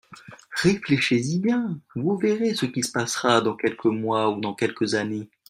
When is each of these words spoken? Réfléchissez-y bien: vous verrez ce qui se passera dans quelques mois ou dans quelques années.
Réfléchissez-y 0.63 1.37
bien: 1.37 1.79
vous 1.95 2.17
verrez 2.17 2.55
ce 2.55 2.65
qui 2.65 2.81
se 2.81 2.91
passera 2.91 3.39
dans 3.39 3.55
quelques 3.55 3.85
mois 3.85 4.31
ou 4.31 4.41
dans 4.41 4.55
quelques 4.55 4.95
années. 4.95 5.29